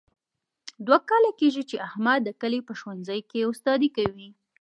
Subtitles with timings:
[0.85, 4.29] دوه کاله کېږي، چې احمد د کلي په ښوونځۍ کې استادي کوي.